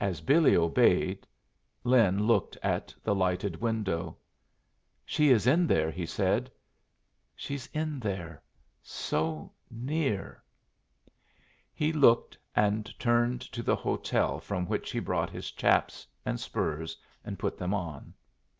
[0.00, 1.28] As Billy obeyed,
[1.84, 4.16] Lin looked at the lighted window.
[5.06, 6.50] "She is in there," he said.
[7.36, 8.42] "She's in there.
[8.82, 10.42] So near."
[11.72, 16.96] He looked, and turned to the hotel, from which he brought his chaps and spurs
[17.24, 18.12] and put them on.